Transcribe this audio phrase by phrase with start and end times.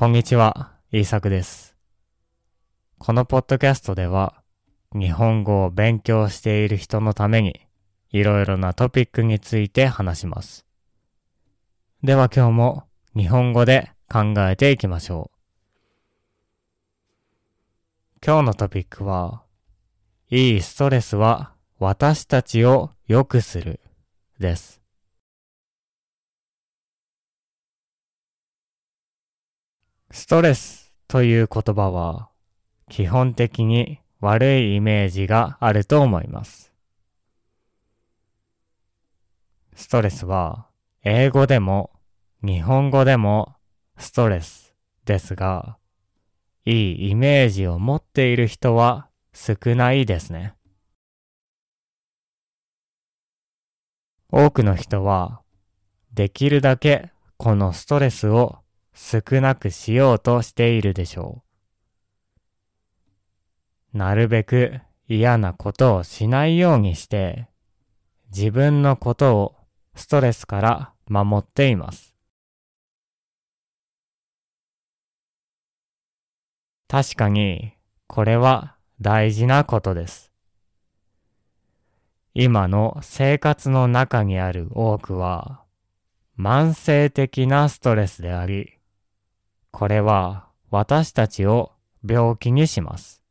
[0.00, 1.76] こんにちは、イーサクです。
[2.96, 4.42] このポッドキャストでは、
[4.94, 7.60] 日本語を勉強している人のために、
[8.08, 10.64] いろいろなトピックについて話します。
[12.02, 12.84] では今日も
[13.14, 15.38] 日本語で考えていきましょう。
[18.24, 19.42] 今日のトピックは、
[20.30, 23.80] いいストレスは私たちを良くする
[24.38, 24.79] です。
[30.12, 32.30] ストレスという言葉は
[32.88, 36.72] 基本的に悪いイメージがあると思います。
[39.76, 40.66] ストレスは
[41.04, 41.90] 英語でも
[42.42, 43.54] 日本語でも
[43.98, 45.76] ストレスですが、
[46.64, 50.54] いいイメージを持っている人は少ないですね。
[54.32, 55.40] 多くの人は
[56.12, 58.59] できるだけこのストレスを
[58.94, 61.42] 少なくしようとしているでしょ
[63.94, 63.98] う。
[63.98, 67.48] なるべく嫌なことをしないようにして
[68.30, 69.56] 自分のことを
[69.96, 72.14] ストレスから守っています。
[76.88, 77.74] 確かに
[78.06, 80.30] これは大事なことです。
[82.34, 85.64] 今の生活の中にある多くは
[86.38, 88.79] 慢性的なストレスであり、
[89.70, 91.72] これは私たちを
[92.06, 93.22] 病気にします。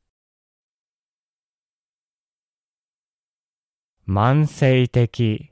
[4.08, 5.52] 慢性的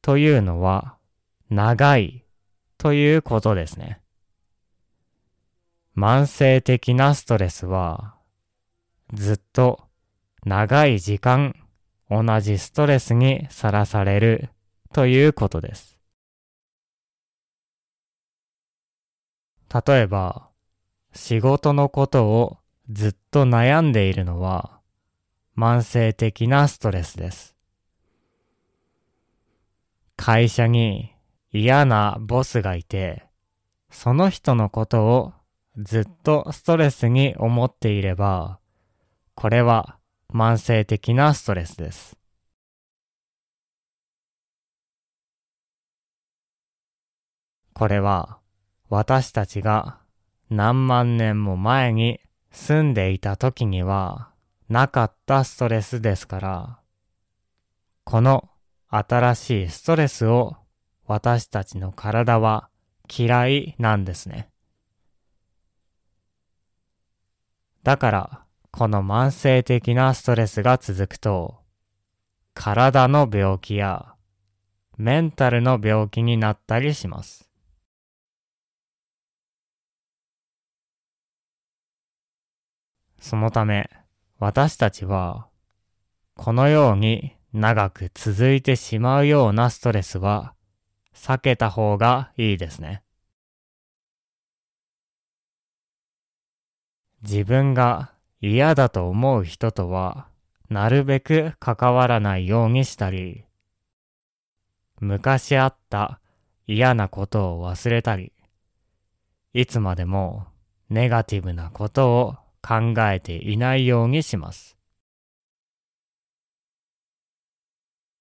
[0.00, 0.96] というのは
[1.50, 2.24] 長い
[2.78, 4.00] ということですね。
[5.96, 8.14] 慢性的なストレスは
[9.12, 9.80] ずっと
[10.44, 11.56] 長い時間
[12.08, 14.50] 同じストレスにさらされる
[14.92, 15.95] ということです。
[19.72, 20.48] 例えば、
[21.12, 22.58] 仕事のことを
[22.90, 24.80] ずっと悩んでいるのは
[25.56, 27.56] 慢性的なストレスです。
[30.16, 31.14] 会社に
[31.52, 33.24] 嫌なボスがいて、
[33.90, 35.32] その人のことを
[35.78, 38.58] ずっとストレスに思っていれば、
[39.34, 39.98] これは
[40.32, 42.16] 慢性的なストレスです。
[47.74, 48.38] これは
[48.88, 49.98] 私たちが
[50.48, 52.20] 何万年も前に
[52.52, 54.30] 住んでいた時には
[54.68, 56.78] なかったストレスですから、
[58.04, 58.48] この
[58.88, 60.56] 新しいストレスを
[61.06, 62.68] 私たちの体は
[63.08, 64.48] 嫌いなんですね。
[67.82, 68.42] だから、
[68.72, 71.60] この慢性的なストレスが続くと、
[72.54, 74.14] 体の病気や
[74.96, 77.48] メンタルの病気になったりします。
[83.26, 83.90] そのため、
[84.38, 85.48] 私たちは、
[86.36, 90.54] このように長く続いてしまうようなストレスは
[91.12, 93.02] 避けた方がいいですね。
[97.22, 100.28] 自分が嫌だと思う人とは
[100.70, 103.44] なるべく関わらないようにしたり、
[105.00, 106.20] 昔あった
[106.68, 108.32] 嫌なことを忘れたり、
[109.52, 110.46] いつまでも
[110.90, 112.36] ネガティブなことを
[112.66, 114.76] 考えていないようにします。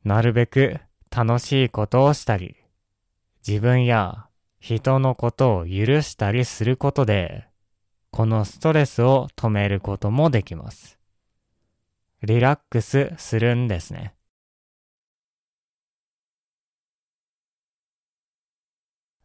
[0.04, 0.80] なるべく
[1.10, 2.56] 楽しいことをしたり、
[3.48, 4.28] 自分や
[4.60, 7.48] 人のことを許したりすることで、
[8.12, 11.00] このストレスを止めることもできます。
[12.22, 14.14] リラックスするんですね。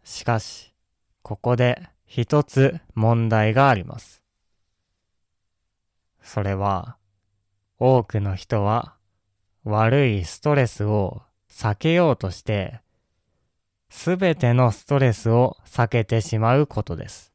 [0.02, 0.72] しかし、
[1.22, 4.19] ここで一つ問題があります。
[6.22, 6.97] それは、
[7.78, 8.94] 多くの人は
[9.64, 12.81] 悪いストレスを避けようとして、
[13.88, 17.32] すべてのストレスを避けてしまうことです。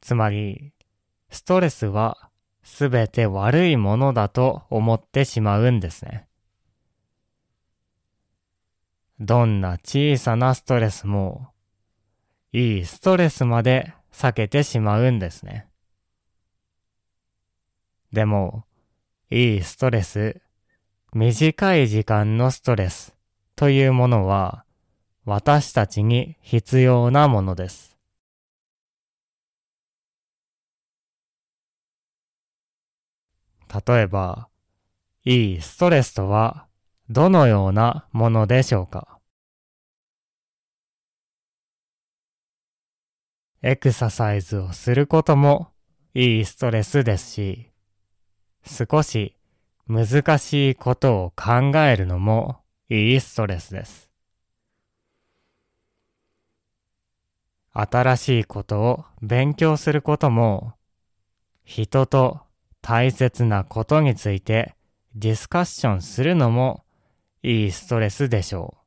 [0.00, 0.72] つまり、
[1.30, 2.30] ストレスは
[2.62, 6.26] すべて悪いものだと思ってしまうんですね。
[9.20, 11.48] どんな小さなストレスも、
[12.52, 15.66] いいストレスまで避けてしまうんですね。
[18.12, 18.64] でも、
[19.28, 20.40] いいストレス、
[21.12, 23.16] 短い時間のストレス
[23.56, 24.64] というものは
[25.24, 27.98] 私たちに必要なものです。
[33.86, 34.48] 例えば、
[35.24, 36.68] いいストレスとは
[37.10, 39.13] どのようなものでしょうか？
[43.66, 45.68] エクササイズをすることも
[46.12, 47.70] いいストレスですし、
[48.62, 49.38] 少し
[49.88, 52.58] 難しいことを考えるのも
[52.90, 54.10] いいストレスです。
[57.72, 60.74] 新しいことを勉強することも、
[61.64, 62.40] 人と
[62.82, 64.76] 大切なことについて
[65.14, 66.84] ディスカッションするのも
[67.42, 68.83] いいストレスでしょう。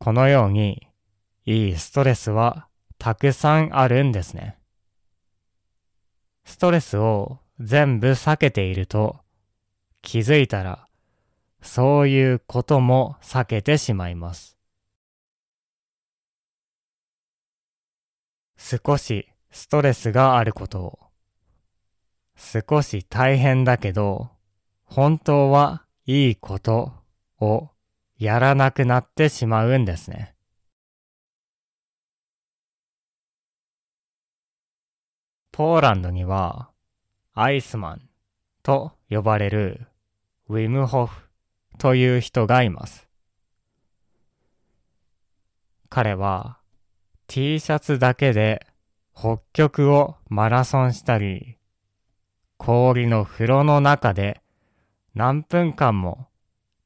[0.00, 0.88] このように、
[1.44, 2.68] いいストレスは
[2.98, 4.58] たくさんあるんですね。
[6.44, 9.20] ストレスを全部避けていると、
[10.00, 10.88] 気づいたら、
[11.60, 14.56] そういうことも避けてしまいます。
[18.56, 20.98] 少しストレスがあることを、
[22.36, 24.30] 少し大変だけど、
[24.84, 26.94] 本当はいいこと
[27.38, 27.68] を
[28.20, 30.34] やらなくなってしまうんですね。
[35.50, 36.68] ポーランドには
[37.32, 38.02] アイスマン
[38.62, 39.86] と呼ばれる
[40.48, 41.28] ウィムホフ
[41.78, 43.08] という人がいます。
[45.88, 46.58] 彼は
[47.26, 48.66] T シャツだけで
[49.16, 51.56] 北極をマラソンしたり、
[52.58, 54.42] 氷の風呂の中で
[55.14, 56.29] 何分間も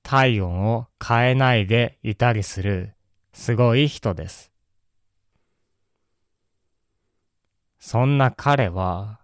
[0.05, 2.93] 体温を変えないでいたりする
[3.33, 4.53] すごい人です。
[7.81, 9.19] そんな彼は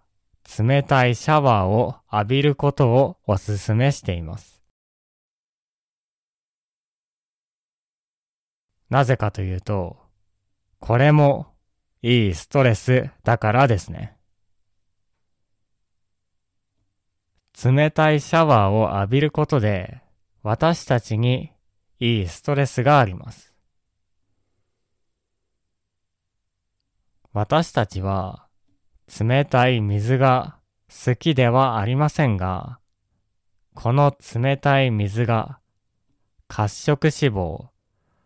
[0.59, 4.61] 冷たいシャワーを浴びることをお勧めしています。
[8.89, 9.97] なぜかというと、
[10.79, 11.53] これも
[12.01, 14.17] いいストレスだからですね。
[17.63, 20.01] 冷たいシャワーを浴びることで
[20.43, 21.51] 私たちに
[21.99, 23.53] いいストレスがあります。
[27.31, 28.47] 私たちは
[29.19, 30.57] 冷たい水が
[30.89, 32.79] 好きではありませんが、
[33.75, 35.59] この冷たい水が
[36.47, 37.67] 褐色脂肪、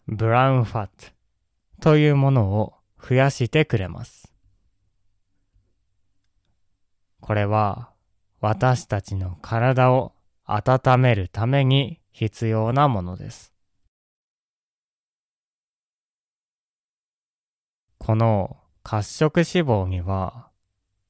[0.08, 4.34] ブラウンファットというものを増やしてくれます。
[7.20, 7.92] これは
[8.40, 10.14] 私たちの体を
[10.46, 13.54] 温めるために必要なものです。
[17.98, 20.50] この褐色脂肪には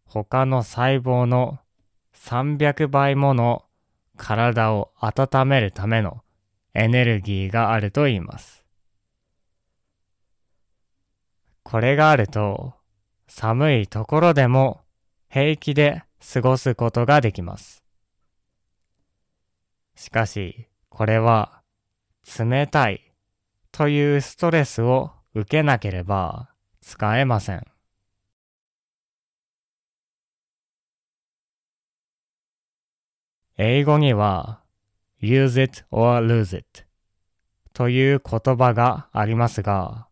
[0.05, 1.59] 他の細胞の
[2.15, 3.65] 300倍もの
[4.17, 6.23] 体を温めるための
[6.73, 8.65] エネルギーがあると言います。
[11.61, 12.73] これがあると
[13.27, 14.81] 寒いところでも
[15.29, 16.01] 平気で
[16.33, 17.83] 過ごすことができます。
[19.95, 21.61] しかし、これは
[22.39, 23.01] 冷たい
[23.73, 26.47] というストレスを受けなければ
[26.79, 27.67] 使えません。
[33.57, 34.61] 英語には
[35.21, 36.85] use it or lose it
[37.73, 40.07] という言葉がありますが、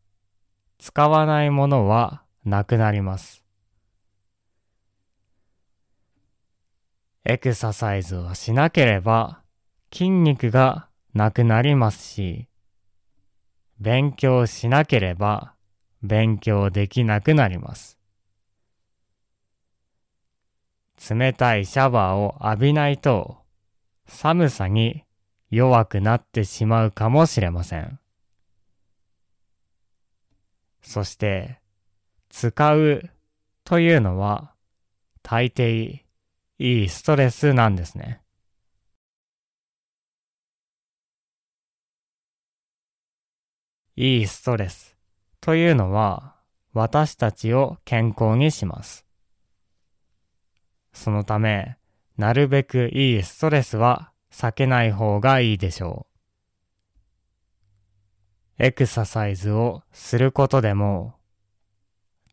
[0.79, 3.41] 使わないものはなくなります。
[7.24, 9.43] エクササイズをしなければ
[9.94, 12.48] 筋肉がなくなりますし、
[13.79, 15.53] 勉強しなければ
[16.01, 18.00] 勉強できなくなります。
[21.08, 23.38] 冷たいシャワーを浴びないと
[24.08, 25.03] 寒さに
[25.51, 28.00] 弱くなってしまうかもしれません。
[30.82, 31.60] そして
[32.29, 33.12] 使う
[33.63, 34.53] というのは
[35.22, 36.00] 大抵
[36.58, 38.23] いいストレスなんですね。
[43.95, 44.97] いいストレス
[45.39, 46.35] というのは
[46.73, 49.05] 私たちを健康にします。
[50.93, 51.77] そのため、
[52.17, 56.07] なるべくいいストレスは避けない方がいいでしょ
[58.59, 58.63] う。
[58.63, 61.15] エクササイズをすることでも、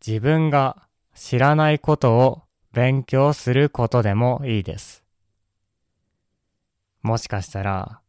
[0.06, 5.04] 自分が知らないことを勉強することでもいいです。
[7.02, 8.00] もしかしたら、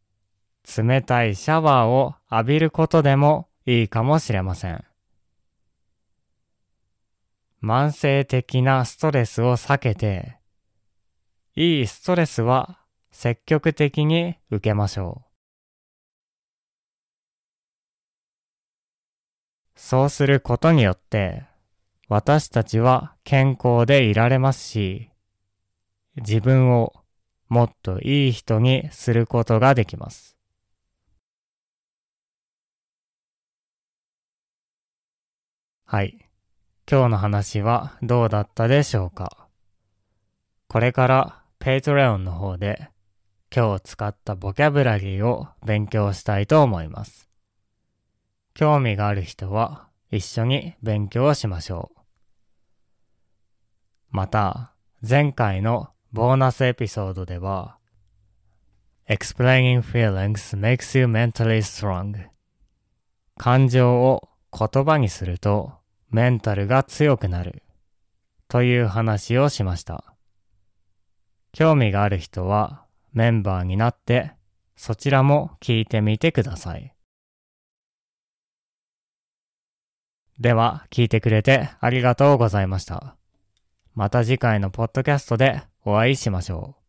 [0.64, 4.84] 冷たいシャワーを浴びることでもいいかもしれません。
[7.62, 10.38] 慢性的なストレスを避けて、
[11.54, 12.78] いいストレスは
[13.10, 15.32] 積極的に受けましょう。
[19.76, 21.44] そうすることによって、
[22.08, 25.10] 私たちは健康でいられますし、
[26.16, 26.92] 自分を
[27.48, 30.36] もっといい人にすることができます。
[35.92, 36.16] はい。
[36.90, 39.46] 今日の話はどうだったでしょうか？
[40.66, 42.88] これから Patreon の方で
[43.54, 47.28] 今日使ったボキャブラリーを勉強したいと思います。
[48.54, 52.00] 興味がある人は一緒に勉強しましょう。
[54.12, 54.72] また、
[55.06, 57.76] 前回のボーナスエピソードでは、
[59.10, 62.30] Explaining feelings makes you mentally strong
[63.36, 65.81] 感情を言葉にすると
[66.12, 67.62] メンタルが強くなる
[68.46, 70.14] という話をしました。
[71.52, 74.32] 興味がある人はメンバーになって
[74.76, 76.94] そちらも聞いてみてください。
[80.38, 83.16] では聞いてくれてありがとうございました。
[83.94, 86.81] また次回のポッドキャストでお会いしましょう。